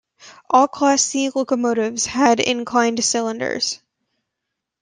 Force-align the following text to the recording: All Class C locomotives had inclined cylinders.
All 0.49 0.67
Class 0.67 1.03
C 1.05 1.29
locomotives 1.29 2.07
had 2.07 2.39
inclined 2.39 3.03
cylinders. 3.03 3.81